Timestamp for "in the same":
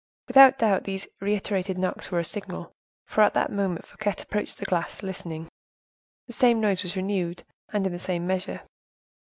7.85-8.25